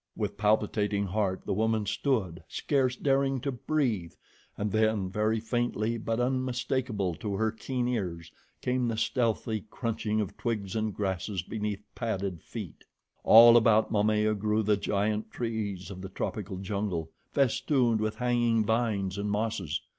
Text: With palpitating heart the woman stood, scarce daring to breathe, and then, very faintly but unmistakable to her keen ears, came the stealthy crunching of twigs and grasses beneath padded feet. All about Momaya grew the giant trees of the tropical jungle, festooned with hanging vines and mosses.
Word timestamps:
With 0.17 0.35
palpitating 0.35 1.05
heart 1.05 1.43
the 1.45 1.53
woman 1.53 1.85
stood, 1.85 2.43
scarce 2.47 2.95
daring 2.95 3.39
to 3.41 3.51
breathe, 3.51 4.13
and 4.57 4.71
then, 4.71 5.11
very 5.11 5.39
faintly 5.39 5.99
but 5.99 6.19
unmistakable 6.19 7.13
to 7.17 7.35
her 7.35 7.51
keen 7.51 7.87
ears, 7.87 8.31
came 8.61 8.87
the 8.87 8.97
stealthy 8.97 9.63
crunching 9.69 10.19
of 10.19 10.35
twigs 10.37 10.75
and 10.75 10.91
grasses 10.91 11.43
beneath 11.43 11.83
padded 11.93 12.41
feet. 12.41 12.83
All 13.23 13.55
about 13.55 13.91
Momaya 13.91 14.33
grew 14.33 14.63
the 14.63 14.75
giant 14.75 15.29
trees 15.29 15.91
of 15.91 16.01
the 16.01 16.09
tropical 16.09 16.57
jungle, 16.57 17.11
festooned 17.31 18.01
with 18.01 18.15
hanging 18.15 18.65
vines 18.65 19.19
and 19.19 19.29
mosses. 19.29 19.81